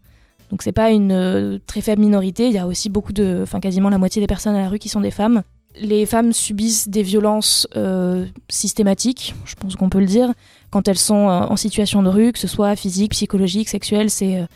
Donc 0.50 0.64
c'est 0.64 0.74
pas 0.74 0.92
une 0.92 1.12
euh, 1.12 1.60
très 1.66 1.82
faible 1.82 2.02
minorité, 2.02 2.48
il 2.48 2.54
y 2.54 2.58
a 2.58 2.68
aussi 2.68 2.90
beaucoup 2.90 3.14
de, 3.14 3.40
enfin 3.42 3.62
quasiment 3.62 3.90
la 3.90 3.98
moitié 3.98 4.22
des 4.22 4.28
personnes 4.28 4.56
à 4.56 4.62
la 4.62 4.68
rue 4.68 4.80
qui 4.80 4.90
sont 4.90 5.00
des 5.00 5.12
femmes. 5.12 5.44
Les 5.80 6.06
femmes 6.06 6.34
subissent 6.34 6.90
des 6.90 7.04
violences 7.04 7.66
euh, 7.78 8.26
systématiques, 8.50 9.34
je 9.46 9.56
pense 9.56 9.78
qu'on 9.78 9.88
peut 9.88 10.02
le 10.02 10.06
dire, 10.06 10.34
quand 10.70 10.90
elles 10.90 10.98
sont 10.98 11.14
en 11.14 11.56
situation 11.56 12.04
de 12.04 12.10
rue, 12.10 12.34
que 12.34 12.40
ce 12.40 12.48
soit 12.48 12.76
physique, 12.76 13.12
psychologique, 13.12 13.70
sexuelle, 13.70 14.10
c'est 14.10 14.48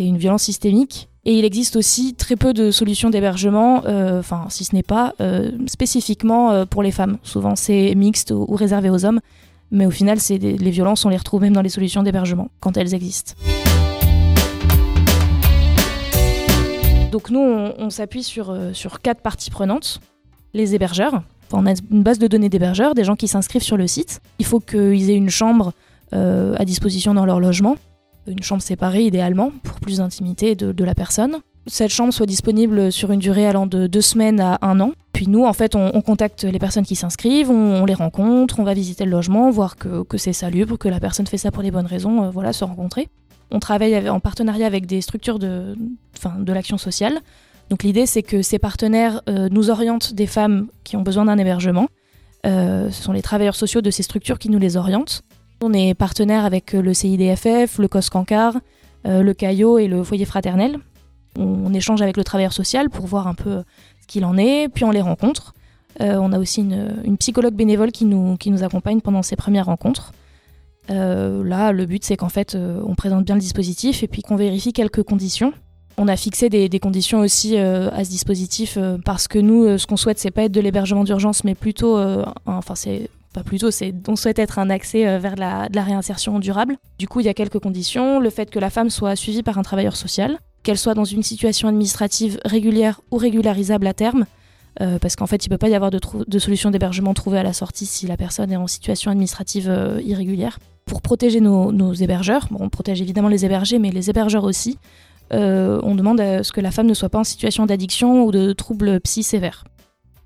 une 0.00 0.18
violence 0.18 0.42
systémique. 0.42 1.08
Et 1.24 1.38
il 1.38 1.44
existe 1.44 1.76
aussi 1.76 2.14
très 2.14 2.36
peu 2.36 2.52
de 2.52 2.70
solutions 2.70 3.10
d'hébergement, 3.10 3.82
enfin 3.86 4.46
si 4.50 4.64
ce 4.64 4.74
n'est 4.74 4.82
pas 4.82 5.14
spécifiquement 5.66 6.66
pour 6.66 6.82
les 6.82 6.90
femmes. 6.90 7.18
Souvent 7.22 7.54
c'est 7.54 7.94
mixte 7.94 8.32
ou 8.32 8.56
réservé 8.56 8.90
aux 8.90 9.04
hommes. 9.04 9.20
Mais 9.70 9.86
au 9.86 9.90
final, 9.90 10.18
les 10.28 10.70
violences, 10.70 11.04
on 11.04 11.08
les 11.08 11.16
retrouve 11.16 11.42
même 11.42 11.52
dans 11.52 11.62
les 11.62 11.68
solutions 11.68 12.02
d'hébergement, 12.02 12.48
quand 12.60 12.76
elles 12.76 12.94
existent. 12.94 13.34
Donc 17.10 17.30
nous, 17.30 17.40
on, 17.40 17.90
s'appuie 17.90 18.24
sur, 18.24 18.50
euh, 18.50 18.72
sur 18.72 19.00
quatre 19.00 19.20
parties 19.20 19.50
prenantes. 19.50 20.00
Les 20.52 20.74
hébergeurs. 20.74 21.22
on 21.52 21.66
a 21.66 21.74
une 21.90 22.02
base 22.02 22.18
de 22.18 22.26
données 22.26 22.48
d'hébergeurs, 22.48 22.94
des 22.94 23.04
gens 23.04 23.16
qui 23.16 23.28
s'inscrivent 23.28 23.62
sur 23.62 23.76
le 23.76 23.86
site. 23.86 24.20
Il 24.38 24.46
faut 24.46 24.60
qu'ils 24.60 25.10
aient 25.10 25.16
une 25.16 25.30
chambre 25.30 25.72
euh, 26.12 26.54
à 26.58 26.64
disposition 26.64 27.14
dans 27.14 27.24
leur 27.24 27.40
logement, 27.40 27.76
une 28.26 28.42
chambre 28.42 28.62
séparée 28.62 29.04
idéalement, 29.04 29.52
pour 29.62 29.80
plus 29.80 29.98
d'intimité 29.98 30.54
de 30.54 30.84
la 30.84 30.94
personne 30.94 31.38
cette 31.66 31.90
chambre 31.90 32.12
soit 32.12 32.26
disponible 32.26 32.92
sur 32.92 33.10
une 33.10 33.20
durée 33.20 33.46
allant 33.46 33.66
de 33.66 33.86
deux 33.86 34.02
semaines 34.02 34.40
à 34.40 34.58
un 34.62 34.80
an. 34.80 34.92
Puis 35.12 35.28
nous, 35.28 35.44
en 35.44 35.52
fait, 35.52 35.74
on, 35.74 36.00
contacte 36.02 36.44
les 36.44 36.58
personnes 36.58 36.84
qui 36.84 36.96
s'inscrivent, 36.96 37.50
on, 37.50 37.84
les 37.84 37.94
rencontre, 37.94 38.58
on 38.58 38.64
va 38.64 38.74
visiter 38.74 39.04
le 39.04 39.12
logement, 39.12 39.50
voir 39.50 39.76
que, 39.76 40.04
c'est 40.16 40.32
salubre, 40.32 40.76
que 40.76 40.88
la 40.88 41.00
personne 41.00 41.26
fait 41.26 41.38
ça 41.38 41.50
pour 41.50 41.62
les 41.62 41.70
bonnes 41.70 41.86
raisons, 41.86 42.24
euh, 42.24 42.30
voilà, 42.30 42.52
se 42.52 42.64
rencontrer. 42.64 43.08
On 43.50 43.60
travaille 43.60 44.08
en 44.08 44.20
partenariat 44.20 44.66
avec 44.66 44.86
des 44.86 45.00
structures 45.00 45.38
de, 45.38 45.76
de 46.38 46.52
l'action 46.52 46.78
sociale. 46.78 47.20
Donc 47.70 47.82
l'idée, 47.82 48.06
c'est 48.06 48.22
que 48.22 48.42
ces 48.42 48.58
partenaires 48.58 49.22
euh, 49.28 49.48
nous 49.50 49.70
orientent 49.70 50.12
des 50.14 50.26
femmes 50.26 50.66
qui 50.82 50.96
ont 50.96 51.02
besoin 51.02 51.26
d'un 51.26 51.38
hébergement. 51.38 51.86
Euh, 52.44 52.90
ce 52.90 53.02
sont 53.02 53.12
les 53.12 53.22
travailleurs 53.22 53.56
sociaux 53.56 53.80
de 53.80 53.90
ces 53.90 54.02
structures 54.02 54.38
qui 54.38 54.50
nous 54.50 54.58
les 54.58 54.76
orientent. 54.76 55.22
On 55.62 55.72
est 55.72 55.94
partenaire 55.94 56.44
avec 56.44 56.72
le 56.72 56.92
CIDFF, 56.92 57.78
le 57.78 57.86
COS 57.86 58.10
Cancard, 58.10 58.56
le 59.04 59.32
CAIO 59.32 59.78
et 59.78 59.86
le 59.86 60.02
Foyer 60.02 60.24
Fraternel, 60.24 60.78
on, 61.38 61.72
échange 61.74 62.02
avec 62.02 62.16
le 62.16 62.24
travailleur 62.24 62.52
social 62.52 62.90
pour 62.90 63.06
voir 63.06 63.26
un 63.26 63.34
peu 63.34 63.62
ce 64.00 64.06
qu'il 64.06 64.24
en 64.24 64.36
est, 64.36 64.68
puis 64.68 64.84
on 64.84 64.90
les 64.90 65.00
rencontre. 65.00 65.54
Euh, 66.00 66.16
on 66.16 66.32
a 66.32 66.38
aussi 66.38 66.60
une, 66.60 67.16
psychologue 67.18 67.54
bénévole 67.54 67.92
qui 67.92 68.04
nous, 68.04 68.62
accompagne 68.62 69.00
pendant 69.00 69.22
ces 69.22 69.36
premières 69.36 69.66
rencontres. 69.66 70.12
Euh, 70.90 71.42
là, 71.44 71.72
le 71.72 71.86
but, 71.86 72.04
c'est 72.04 72.16
qu'en 72.16 72.28
fait, 72.28 72.54
euh, 72.54 72.80
on 72.86 72.94
présente 72.94 73.24
bien 73.24 73.36
le 73.36 73.40
dispositif 73.40 74.02
et 74.02 74.08
puis 74.08 74.22
qu'on 74.22 74.36
vérifie 74.36 74.72
quelques 74.72 75.02
conditions. 75.02 75.52
On 75.96 76.08
a 76.08 76.16
fixé 76.16 76.48
des, 76.48 76.80
conditions 76.80 77.20
aussi 77.20 77.56
à 77.56 78.04
ce 78.04 78.10
dispositif 78.10 78.76
parce 79.04 79.28
que 79.28 79.38
nous, 79.38 79.78
ce 79.78 79.86
qu'on 79.86 79.96
souhaite, 79.96 80.18
c'est 80.18 80.32
pas 80.32 80.42
être 80.42 80.52
de 80.52 80.60
l'hébergement 80.60 81.04
d'urgence, 81.04 81.44
mais 81.44 81.54
plutôt, 81.54 81.96
enfin, 82.46 82.74
c'est 82.74 83.08
pas 83.32 83.44
plutôt, 83.44 83.70
c'est 83.70 83.94
on 84.08 84.16
souhaite 84.16 84.40
être 84.40 84.58
un 84.58 84.70
accès 84.70 85.20
vers 85.20 85.36
de 85.36 85.76
la 85.76 85.84
réinsertion 85.84 86.40
durable. 86.40 86.78
Du 86.98 87.06
coup, 87.06 87.20
il 87.20 87.26
y 87.26 87.28
a 87.28 87.34
quelques 87.34 87.60
conditions. 87.60 88.18
Le 88.18 88.30
fait 88.30 88.50
que 88.50 88.58
la 88.58 88.70
femme 88.70 88.90
soit 88.90 89.14
suivie 89.14 89.44
par 89.44 89.56
un 89.56 89.62
travailleur 89.62 89.94
social, 89.94 90.40
qu'elle 90.64 90.78
soit 90.78 90.94
dans 90.94 91.04
une 91.04 91.22
situation 91.22 91.68
administrative 91.68 92.40
régulière 92.44 93.00
ou 93.12 93.18
régularisable 93.18 93.86
à 93.86 93.94
terme, 93.94 94.26
euh, 94.80 94.98
parce 94.98 95.14
qu'en 95.14 95.26
fait, 95.26 95.46
il 95.46 95.50
ne 95.50 95.54
peut 95.54 95.58
pas 95.58 95.68
y 95.68 95.74
avoir 95.74 95.92
de, 95.92 96.38
solution 96.38 96.70
d'hébergement 96.70 97.14
trouvée 97.14 97.38
à 97.38 97.44
la 97.44 97.52
sortie 97.52 97.86
si 97.86 98.06
la 98.06 98.16
personne 98.16 98.50
est 98.50 98.56
en 98.56 98.66
situation 98.66 99.10
administrative 99.12 99.68
euh, 99.68 100.00
irrégulière. 100.02 100.58
Pour 100.86 101.00
protéger 101.00 101.40
nos, 101.40 101.94
hébergeurs, 101.94 102.48
on 102.58 102.68
protège 102.68 103.00
évidemment 103.00 103.28
les 103.28 103.44
hébergés, 103.44 103.78
mais 103.78 103.90
les 103.90 104.10
hébergeurs 104.10 104.44
aussi, 104.44 104.78
euh, 105.32 105.80
on 105.82 105.94
demande 105.94 106.20
à 106.20 106.42
ce 106.42 106.52
que 106.52 106.60
la 106.60 106.70
femme 106.70 106.86
ne 106.86 106.94
soit 106.94 107.08
pas 107.08 107.20
en 107.20 107.24
situation 107.24 107.66
d'addiction 107.66 108.24
ou 108.24 108.32
de 108.32 108.52
troubles 108.52 109.00
psy 109.00 109.22
sévères. 109.22 109.64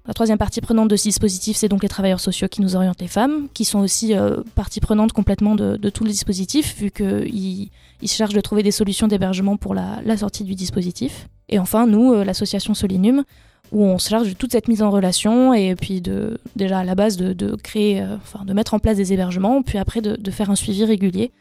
La 0.09 0.15
troisième 0.15 0.39
partie 0.39 0.63
prenante 0.63 0.89
de 0.89 0.97
ce 0.97 1.03
dispositif, 1.03 1.59
c'est 1.59 1.69
donc 1.69 1.83
les 1.83 1.89
travailleurs 1.91 2.19
sociaux 2.19 2.49
qui 2.49 2.63
nous 2.63 2.77
orientent 2.77 3.03
les 3.03 3.09
femmes, 3.09 3.47
qui 3.53 3.67
sont 3.67 3.81
aussi 3.81 4.15
euh, 4.15 4.39
partie 4.55 4.81
prenante 4.81 5.13
complètement 5.13 5.55
de, 5.55 5.77
tout 5.91 6.03
le 6.03 6.09
dispositif, 6.09 6.77
vu 6.79 6.91
qu'ils 6.91 7.69
ils 8.01 8.09
se 8.09 8.17
chargent 8.17 8.33
de 8.33 8.41
trouver 8.41 8.63
des 8.63 8.71
solutions 8.71 9.07
d'hébergement 9.07 9.59
pour 9.59 9.75
la, 9.75 10.17
sortie 10.17 10.45
du 10.45 10.55
dispositif. 10.55 11.29
Et 11.51 11.59
enfin, 11.59 11.87
nous, 11.87 12.15
euh, 12.15 12.25
l'association 12.25 12.73
Solinum, 12.73 13.23
où 13.71 13.85
on 13.85 13.99
se 13.99 14.09
charge 14.09 14.31
de 14.31 14.33
toute 14.33 14.53
cette 14.53 14.69
mise 14.69 14.81
en 14.81 14.91
relation 14.91 15.53
et 15.53 15.75
puis 15.75 16.01
de, 16.01 16.41
déjà 16.57 16.79
à 16.79 16.85
la 16.85 16.95
base 16.95 17.19
de, 17.19 17.55
créer, 17.57 18.01
euh, 18.01 18.17
enfin 18.17 18.47
de 18.47 18.55
mettre 18.55 18.73
en 18.73 18.79
place 18.79 18.97
des 18.97 19.13
hébergements, 19.13 19.61
puis 19.61 19.77
après 19.77 20.01
de, 20.01 20.31
faire 20.31 20.49
un 20.49 20.57
suivi 20.57 20.87
régulier. 20.87 21.33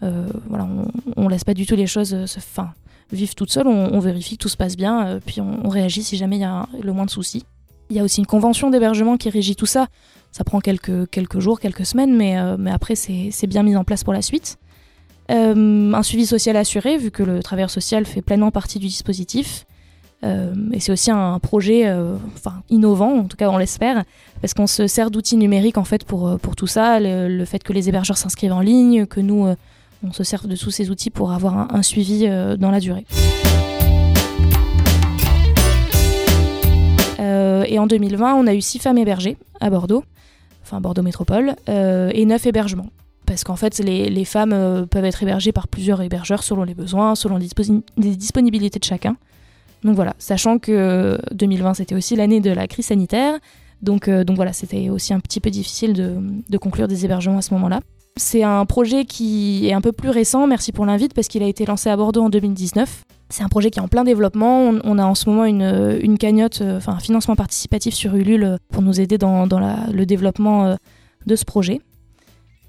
voilà, 0.00 0.64
on, 0.64 0.86
on 1.18 1.28
laisse 1.28 1.44
pas 1.44 1.52
du 1.52 1.66
tout 1.66 1.76
les 1.76 1.86
choses 1.86 2.24
se, 2.24 2.40
fin, 2.40 2.72
vivre 3.12 3.34
toutes 3.34 3.50
seules, 3.50 3.66
on, 3.66 4.00
vérifie 4.00 4.38
que 4.38 4.42
tout 4.44 4.48
se 4.48 4.56
passe 4.56 4.78
bien, 4.78 5.20
puis 5.26 5.42
on, 5.42 5.68
réagit 5.68 6.02
si 6.02 6.16
jamais 6.16 6.36
il 6.36 6.42
y 6.42 6.44
a 6.44 6.66
le 6.82 6.92
moins 6.94 7.04
de 7.04 7.10
soucis. 7.10 7.44
Il 7.94 7.98
y 7.98 8.00
a 8.00 8.02
aussi 8.02 8.18
une 8.18 8.26
convention 8.26 8.70
d'hébergement 8.70 9.16
qui 9.16 9.30
régit 9.30 9.54
tout 9.54 9.66
ça. 9.66 9.86
Ça 10.32 10.42
prend 10.42 10.58
quelques, 10.58 11.38
jours, 11.38 11.60
quelques 11.60 11.86
semaines, 11.86 12.12
mais, 12.16 12.36
euh, 12.36 12.56
après, 12.66 12.96
c'est 12.96 13.46
bien 13.46 13.62
mis 13.62 13.76
en 13.76 13.84
place 13.84 14.02
pour 14.02 14.12
la 14.12 14.20
suite. 14.20 14.58
Euh, 15.30 15.92
un 15.92 16.02
suivi 16.02 16.26
social 16.26 16.56
assuré, 16.56 16.98
vu 16.98 17.12
que 17.12 17.22
le 17.22 17.40
travailleur 17.40 17.70
social 17.70 18.04
fait 18.04 18.20
pleinement 18.20 18.50
partie 18.50 18.80
du 18.80 18.88
dispositif. 18.88 19.64
Euh, 20.24 20.54
et 20.72 20.80
c'est 20.80 20.90
aussi 20.90 21.12
un 21.12 21.38
projet 21.38 21.88
innovant, 22.68 23.16
en 23.16 23.24
tout 23.26 23.36
cas 23.36 23.48
on 23.48 23.58
l'espère, 23.58 24.02
parce 24.40 24.54
qu'on 24.54 24.66
se 24.66 24.88
sert 24.88 25.12
d'outils 25.12 25.36
numériques 25.36 25.78
en 25.78 25.84
fait 25.84 26.02
pour 26.02 26.38
tout 26.56 26.66
ça, 26.66 26.98
le, 26.98 27.44
fait 27.44 27.62
que 27.62 27.72
les 27.72 27.88
hébergeurs 27.88 28.18
s'inscrivent 28.18 28.54
en 28.54 28.60
ligne, 28.60 29.06
que 29.06 29.20
nous 29.20 29.54
on 30.02 30.12
se 30.12 30.24
sert 30.24 30.48
de 30.48 30.56
tous 30.56 30.72
ces 30.72 30.90
outils 30.90 31.10
pour 31.10 31.30
avoir 31.30 31.72
un 31.72 31.82
suivi 31.82 32.26
dans 32.58 32.72
la 32.72 32.80
durée. 32.80 33.06
Et 37.66 37.78
en 37.78 37.86
2020, 37.86 38.34
on 38.34 38.46
a 38.46 38.54
eu 38.54 38.60
six 38.60 38.78
femmes 38.78 38.98
hébergées 38.98 39.36
à 39.60 39.70
Bordeaux, 39.70 40.04
enfin 40.62 40.80
Bordeaux 40.80 41.02
Métropole, 41.02 41.54
euh, 41.68 42.10
et 42.14 42.24
neuf 42.24 42.46
hébergements. 42.46 42.88
Parce 43.26 43.44
qu'en 43.44 43.56
fait, 43.56 43.78
les, 43.78 44.24
femmes 44.24 44.52
euh, 44.52 44.86
peuvent 44.86 45.04
être 45.04 45.22
hébergées 45.22 45.52
par 45.52 45.68
plusieurs 45.68 46.02
hébergeurs 46.02 46.42
selon 46.42 46.64
les 46.64 46.74
besoins, 46.74 47.14
selon 47.14 47.38
les, 47.38 47.48
disponibilités 48.16 48.78
de 48.78 48.84
chacun. 48.84 49.16
Donc 49.82 49.96
voilà, 49.96 50.14
sachant 50.18 50.58
que 50.58 51.18
2020, 51.32 51.74
c'était 51.74 51.94
aussi 51.94 52.16
l'année 52.16 52.40
de 52.40 52.50
la 52.50 52.66
crise 52.66 52.86
sanitaire. 52.86 53.38
Donc, 53.82 54.08
donc 54.08 54.36
voilà, 54.36 54.54
c'était 54.54 54.88
aussi 54.88 55.12
un 55.12 55.20
petit 55.20 55.40
peu 55.40 55.50
difficile 55.50 55.92
de 55.92 56.58
conclure 56.58 56.88
des 56.88 57.04
hébergements 57.04 57.38
à 57.38 57.42
ce 57.42 57.52
moment-là. 57.54 57.80
C'est 58.16 58.44
un 58.44 58.64
projet 58.64 59.04
qui 59.04 59.66
est 59.66 59.72
un 59.72 59.80
peu 59.80 59.90
plus 59.90 60.10
récent, 60.10 60.46
merci 60.46 60.70
pour 60.70 60.86
l'invite, 60.86 61.14
parce 61.14 61.26
qu'il 61.26 61.42
a 61.42 61.46
été 61.46 61.66
lancé 61.66 61.90
à 61.90 61.96
Bordeaux 61.96 62.22
en 62.22 62.30
2019. 62.30 63.03
C'est 63.30 63.42
un 63.42 63.48
projet 63.48 63.70
qui 63.70 63.78
est 63.78 63.82
en 63.82 63.88
plein 63.88 64.04
développement. 64.04 64.70
On, 64.84 64.98
a 64.98 65.04
en 65.04 65.14
ce 65.14 65.28
moment 65.28 65.44
une, 65.44 66.18
cagnotte, 66.18 66.60
euh, 66.60 66.80
un 66.86 66.98
financement 66.98 67.36
participatif 67.36 67.94
sur 67.94 68.14
Ulule 68.14 68.58
pour 68.70 68.82
nous 68.82 69.00
aider 69.00 69.18
dans, 69.18 69.46
le 69.46 70.04
développement 70.04 70.66
euh, 70.66 70.76
de 71.26 71.36
ce 71.36 71.44
projet. 71.44 71.80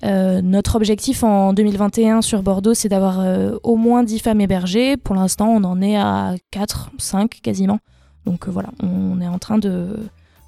Euh, 0.03 0.41
notre 0.41 0.75
objectif 0.75 1.23
en 1.23 1.53
2021 1.53 2.21
sur 2.21 2.41
Bordeaux, 2.41 2.73
c'est 2.73 2.89
d'avoir 2.89 3.23
au 3.63 3.75
moins 3.75 4.03
10 4.03 4.19
femmes 4.19 4.41
hébergées. 4.41 4.97
Pour 4.97 5.15
l'instant, 5.15 5.49
on 5.49 5.63
en 5.63 5.81
est 5.81 5.97
à 5.97 6.35
4, 6.51 6.91
5 6.97 7.41
quasiment. 7.41 7.79
Donc 8.25 8.47
voilà, 8.47 8.69
on 8.81 9.21
est 9.21 9.27
en 9.27 9.39
train 9.39 9.59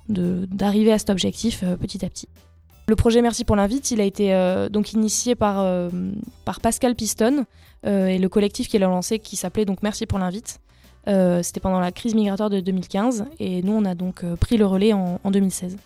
d'arriver 0.10 0.92
à 0.92 1.00
cet 1.00 1.10
objectif 1.10 1.64
petit 1.80 2.04
à 2.06 2.10
petit. 2.10 2.28
Le 2.90 2.96
projet 2.96 3.22
Merci 3.22 3.44
pour 3.44 3.58
l'invite, 3.58 3.92
il 3.92 4.00
a 4.00 4.06
été 4.06 4.34
donc 4.72 4.94
initié 4.94 5.36
par, 5.36 5.90
par 6.46 6.62
Pascal 6.62 6.96
Piston, 6.96 7.46
euh, 7.86 8.08
et 8.08 8.18
le 8.18 8.30
collectif 8.30 8.68
qui 8.68 8.78
l'a 8.80 8.88
lancé 8.88 9.20
qui 9.20 9.36
s'appelait 9.36 9.66
donc 9.66 9.84
Merci 9.84 10.06
pour 10.06 10.20
l'invite. 10.20 10.60
Euh, 11.08 11.42
c'était 11.42 11.60
pendant 11.60 11.80
la 11.80 11.92
crise 11.92 12.16
migratoire 12.16 12.50
de 12.50 12.60
2015 12.60 13.26
et 13.40 13.62
nous 13.62 13.72
on 13.72 13.86
a 13.86 13.96
donc 13.96 14.24
euh, 14.24 14.36
pris 14.36 14.58
le 14.58 14.66
relais 14.66 14.92
en, 14.92 15.20
2016. 15.24 15.78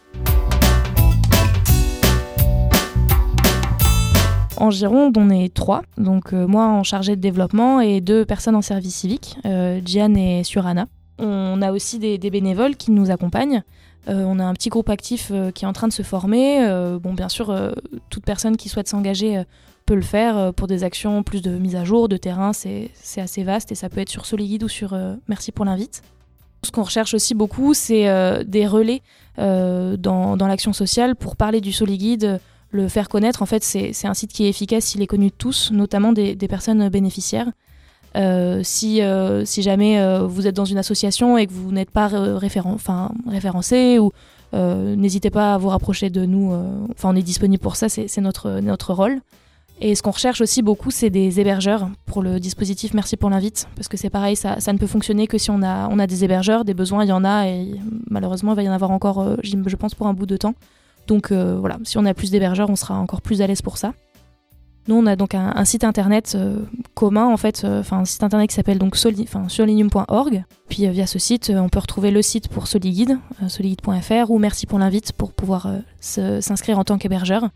En 4.57 4.69
Gironde, 4.69 5.17
on 5.17 5.29
est 5.29 5.53
trois, 5.53 5.81
donc 5.97 6.33
moi 6.33 6.67
en 6.67 6.83
chargé 6.83 7.15
de 7.15 7.21
développement 7.21 7.81
et 7.81 7.99
deux 7.99 8.25
personnes 8.25 8.55
en 8.55 8.61
service 8.61 8.93
civique, 8.93 9.37
Gian 9.43 10.13
et 10.15 10.43
Surana. 10.43 10.85
On 11.17 11.61
a 11.63 11.71
aussi 11.71 11.97
des, 11.97 12.17
bénévoles 12.29 12.75
qui 12.75 12.91
nous 12.91 13.09
accompagnent. 13.09 13.63
On 14.07 14.39
a 14.39 14.43
un 14.43 14.53
petit 14.53 14.69
groupe 14.69 14.89
actif 14.89 15.31
qui 15.53 15.65
est 15.65 15.67
en 15.67 15.73
train 15.73 15.87
de 15.87 15.93
se 15.93 16.03
former. 16.03 16.67
bon, 17.01 17.13
bien 17.13 17.29
sûr, 17.29 17.55
toute 18.09 18.25
personne 18.25 18.57
qui 18.57 18.69
souhaite 18.69 18.87
s'engager 18.87 19.43
peut 19.85 19.95
le 19.95 20.01
faire 20.01 20.37
euh, 20.37 20.51
pour 20.51 20.67
des 20.67 20.83
actions 20.83 21.23
plus 21.23 21.41
de 21.41 21.51
mise 21.51 21.75
à 21.75 21.83
jour, 21.83 22.09
de 22.09 22.17
terrain, 22.17 22.53
c'est 22.53 22.91
assez 23.17 23.43
vaste 23.43 23.71
et 23.71 23.75
ça 23.75 23.89
peut 23.89 23.99
être 23.99 24.09
sur 24.09 24.25
Soliguide 24.25 24.63
ou 24.63 24.67
sur 24.67 24.93
euh, 24.93 25.15
Merci 25.27 25.51
pour 25.51 25.65
l'invite. 25.65 26.01
Ce 26.63 26.71
qu'on 26.71 26.83
recherche 26.83 27.13
aussi 27.13 27.33
beaucoup, 27.33 27.73
c'est 27.73 28.07
euh, 28.07 28.43
des 28.43 28.67
relais 28.67 29.01
dans, 29.37 30.37
dans 30.37 30.47
l'action 30.47 30.73
sociale 30.73 31.15
pour 31.15 31.35
parler 31.35 31.61
du 31.61 31.71
Soliguide, 31.71 32.39
le 32.69 32.87
faire 32.87 33.09
connaître. 33.09 33.41
En 33.41 33.47
fait, 33.47 33.63
c'est 33.63 34.05
un 34.05 34.13
site 34.13 34.31
qui 34.31 34.45
est 34.45 34.49
efficace, 34.49 34.93
il 34.93 35.01
est 35.01 35.07
connu 35.07 35.27
de 35.27 35.35
tous, 35.35 35.71
notamment 35.71 36.11
des 36.11 36.47
personnes 36.47 36.89
bénéficiaires. 36.89 37.51
Si, 38.63 39.01
si 39.45 39.61
jamais 39.61 40.19
vous 40.25 40.47
êtes 40.47 40.55
dans 40.55 40.65
une 40.65 40.77
association 40.77 41.37
et 41.37 41.47
que 41.47 41.53
vous 41.53 41.71
n'êtes 41.71 41.91
pas 41.91 42.07
référen 42.07 42.77
référencé 43.27 43.99
ou 43.99 44.11
n'hésitez 44.53 45.29
pas 45.29 45.53
à 45.53 45.57
vous 45.57 45.69
rapprocher 45.69 46.09
de 46.09 46.25
nous. 46.25 46.53
Enfin, 46.91 47.09
on 47.09 47.15
est 47.15 47.23
disponible 47.23 47.61
pour 47.61 47.75
ça, 47.75 47.89
c'est 47.89 48.21
notre, 48.21 48.59
notre 48.59 48.93
rôle. 48.93 49.21
Et 49.83 49.95
ce 49.95 50.03
qu'on 50.03 50.11
recherche 50.11 50.41
aussi 50.41 50.61
beaucoup, 50.61 50.91
c'est 50.91 51.09
des 51.09 51.39
hébergeurs 51.39 51.89
pour 52.05 52.21
le 52.21 52.39
dispositif 52.39 52.93
Merci 52.93 53.17
pour 53.17 53.31
l'invite, 53.31 53.67
parce 53.75 53.87
que 53.87 53.97
c'est 53.97 54.11
pareil, 54.11 54.35
ça, 54.35 54.55
ne 54.55 54.77
peut 54.77 54.85
fonctionner 54.85 55.25
que 55.25 55.39
si 55.39 55.49
on 55.49 55.63
a, 55.63 55.87
on 55.89 55.97
a 55.97 56.05
des 56.05 56.23
hébergeurs, 56.23 56.63
des 56.65 56.75
besoins, 56.75 57.03
il 57.03 57.09
y 57.09 57.11
en 57.11 57.25
a, 57.25 57.47
et 57.47 57.71
malheureusement, 58.07 58.53
il 58.53 58.57
va 58.57 58.61
y 58.61 58.69
en 58.69 58.73
avoir 58.73 58.91
encore, 58.91 59.21
euh, 59.21 59.37
je 59.41 59.75
pense, 59.75 59.95
pour 59.95 60.05
un 60.05 60.13
bout 60.13 60.27
de 60.27 60.37
temps. 60.37 60.53
Donc 61.07 61.31
euh, 61.31 61.57
voilà, 61.59 61.79
si 61.83 61.97
on 61.97 62.05
a 62.05 62.13
plus 62.13 62.29
d'hébergeurs, 62.29 62.69
on 62.69 62.75
sera 62.75 62.99
encore 62.99 63.21
plus 63.21 63.41
à 63.41 63.47
l'aise 63.47 63.63
pour 63.63 63.79
ça. 63.79 63.93
Nous, 64.91 64.97
on 64.97 65.05
a 65.05 65.15
donc 65.15 65.35
un, 65.35 65.63
site 65.63 65.85
internet 65.85 66.33
euh, 66.35 66.57
commun, 66.95 67.25
en 67.25 67.37
fait, 67.37 67.63
enfin 67.63 67.99
un 67.99 68.05
site 68.05 68.23
internet 68.23 68.49
qui 68.49 68.57
s'appelle 68.57 68.77
donc. 68.77 68.97
Puis 70.67 70.89
via 70.89 71.07
ce 71.07 71.17
site, 71.17 71.49
on 71.55 71.69
peut 71.69 71.79
retrouver 71.79 72.11
le 72.11 72.21
site 72.21 72.49
pour 72.49 72.67
Soliguide, 72.67 73.17
soliguide.fr, 73.47 74.29
ou 74.29 74.37
Merci 74.37 74.65
pour 74.65 74.79
l'invite 74.79 75.13
pour 75.13 75.31
pouvoir 75.31 75.69
s'inscrire 76.01 76.77
en 76.77 76.83
tant 76.83 76.97
qu'hébergeur. 76.97 77.51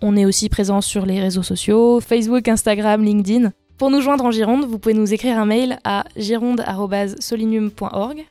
On 0.00 0.16
est 0.16 0.26
aussi 0.26 0.48
présent 0.48 0.80
sur 0.80 1.06
les 1.06 1.20
réseaux 1.20 1.42
sociaux, 1.42 2.00
Facebook, 2.00 2.46
Instagram, 2.46 3.02
LinkedIn. 3.02 3.50
Pour 3.76 3.90
nous 3.90 4.00
joindre 4.00 4.24
en 4.24 4.30
Gironde, 4.30 4.64
vous 4.64 4.78
pouvez 4.78 4.94
nous 4.94 5.12
écrire 5.12 5.40
un 5.40 5.46
mail 5.46 5.80
à 5.82 6.04
gironde.solinium.org. 6.16 8.24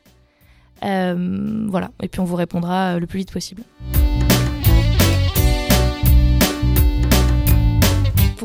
Euh, 0.85 1.65
voilà, 1.67 1.91
et 2.01 2.07
puis 2.07 2.21
on 2.21 2.25
vous 2.25 2.37
répondra 2.37 2.99
le 2.99 3.05
plus 3.05 3.19
vite 3.19 3.33
possible. 3.33 3.63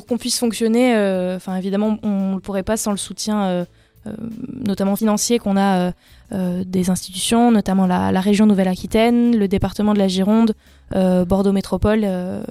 Qu'on 0.09 0.19
puisse 0.19 0.39
fonctionner, 0.39 0.95
euh, 0.97 1.37
enfin 1.37 1.57
évidemment, 1.57 1.99
on 2.03 2.35
ne 2.35 2.41
pourrait 2.41 2.63
pas 2.63 2.77
sans 2.77 2.91
le 2.91 2.97
soutien, 2.97 3.45
euh, 3.45 3.65
notamment 4.65 4.97
financier, 4.97 5.39
qu'on 5.39 5.57
a 5.57 5.93
des 6.31 6.91
institutions, 6.91 7.51
notamment 7.51 7.87
la 7.87 8.21
région 8.21 8.47
Nouvelle-Aquitaine, 8.47 9.37
le 9.37 9.49
département 9.49 9.95
de 9.95 9.99
la 9.99 10.09
Gironde, 10.09 10.55
euh, 10.95 11.27
Bordeaux 11.27 11.53
Métropole 11.53 12.01
euh, 12.05 12.43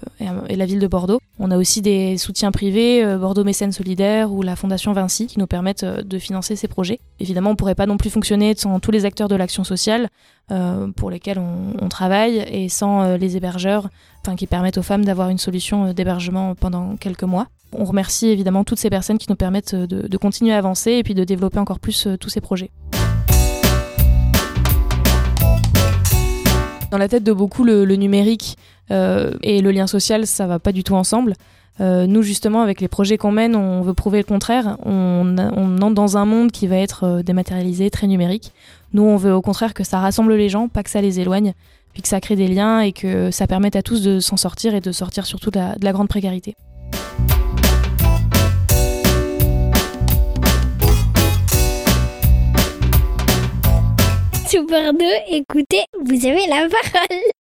et, 0.47 0.55
la 0.55 0.65
ville 0.67 0.79
de 0.79 0.85
Bordeaux. 0.85 1.19
On 1.39 1.49
a 1.49 1.57
aussi 1.57 1.81
des 1.81 2.19
soutiens 2.19 2.51
privés, 2.51 3.03
euh, 3.03 3.17
Bordeaux 3.17 3.43
Mécène 3.43 3.71
Solidaire 3.71 4.31
ou 4.31 4.43
la 4.43 4.55
Fondation 4.55 4.93
Vinci, 4.93 5.25
qui 5.25 5.39
nous 5.39 5.47
permettent 5.47 5.83
de 5.83 6.19
financer 6.19 6.55
ces 6.55 6.67
projets. 6.67 6.99
Évidemment, 7.19 7.49
on 7.49 7.53
ne 7.53 7.57
pourrait 7.57 7.73
pas 7.73 7.87
non 7.87 7.97
plus 7.97 8.11
fonctionner 8.11 8.53
sans 8.55 8.79
tous 8.79 8.91
les 8.91 9.05
acteurs 9.05 9.27
de 9.27 9.35
l'action 9.35 9.63
sociale 9.63 10.09
pour 10.95 11.11
lesquels 11.11 11.39
on, 11.39 11.89
travaille 11.89 12.37
et 12.37 12.69
sans 12.69 13.17
les 13.17 13.35
hébergeurs 13.35 13.89
qui 14.37 14.47
permettent 14.47 14.77
aux 14.77 14.83
femmes 14.83 15.03
d'avoir 15.03 15.27
une 15.27 15.37
solution 15.37 15.91
d'hébergement 15.91 16.55
pendant 16.55 16.95
quelques 16.95 17.23
mois. 17.23 17.47
On 17.73 17.83
remercie 17.83 18.27
évidemment 18.27 18.63
toutes 18.63 18.79
ces 18.79 18.89
personnes 18.89 19.17
qui 19.17 19.27
nous 19.29 19.35
permettent 19.35 19.75
de, 19.75 20.07
de 20.07 20.17
continuer 20.17 20.53
à 20.53 20.57
avancer 20.57 20.91
et 20.91 21.03
puis 21.03 21.15
de 21.15 21.25
développer 21.25 21.59
encore 21.59 21.79
plus 21.79 22.07
tous 22.17 22.29
ces 22.29 22.39
projets. 22.39 22.71
Dans 26.91 26.97
la 26.97 27.07
tête 27.07 27.23
de 27.23 27.33
beaucoup, 27.33 27.63
le, 27.63 27.85
numérique 27.95 28.57
euh, 28.91 29.33
et 29.43 29.61
le 29.61 29.71
lien 29.71 29.87
social, 29.87 30.25
ça 30.25 30.47
va 30.47 30.59
pas 30.59 30.71
du 30.71 30.83
tout 30.83 30.95
ensemble. 30.95 31.33
Euh, 31.79 32.07
nous, 32.07 32.23
justement, 32.23 32.61
avec 32.61 32.81
les 32.81 32.87
projets 32.87 33.17
qu'on 33.17 33.31
mène, 33.31 33.55
on 33.55 33.81
veut 33.81 33.93
prouver 33.93 34.19
le 34.19 34.23
contraire. 34.23 34.77
On, 34.83 35.35
entre 35.37 35.93
dans 35.93 36.17
un 36.17 36.25
monde 36.25 36.51
qui 36.51 36.65
va 36.65 36.77
être 36.77 37.03
euh, 37.03 37.23
dématérialisé, 37.23 37.89
très 37.89 38.07
numérique. 38.07 38.51
Nous, 38.93 39.03
on 39.03 39.17
veut 39.17 39.33
au 39.33 39.41
contraire 39.41 39.73
que 39.73 39.83
ça 39.83 39.99
rassemble 39.99 40.33
les 40.33 40.49
gens, 40.49 40.69
pas 40.69 40.81
que 40.81 40.89
ça 40.89 41.01
les 41.01 41.19
éloigne, 41.19 41.53
puis 41.93 42.01
que 42.01 42.07
ça 42.07 42.21
crée 42.21 42.35
des 42.35 42.47
liens 42.47 42.79
et 42.79 42.93
que 42.93 43.31
ça 43.31 43.47
permette 43.47 43.75
à 43.75 43.81
tous 43.81 44.01
de 44.01 44.19
s'en 44.19 44.37
sortir 44.37 44.73
et 44.73 44.81
de 44.81 44.91
sortir 44.91 45.25
surtout 45.25 45.51
de 45.51 45.59
la 45.81 45.91
grande 45.91 46.07
précarité. 46.07 46.55
Super 54.57 54.91
2, 54.91 55.05
écoutez, 55.29 55.85
vous 56.03 56.25
avez 56.25 56.47
la 56.47 56.67
parole. 56.67 57.31